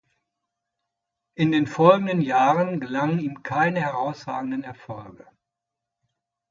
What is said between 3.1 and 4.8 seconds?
ihm keine herausragenden